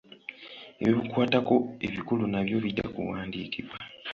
[0.83, 1.55] Ebikukwatako
[1.87, 3.77] ebikulu nabyo bijja kuwandiikibwa.